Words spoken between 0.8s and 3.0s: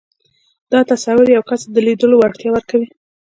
تصور يو کس ته د ليدلو وړتيا ورکوي.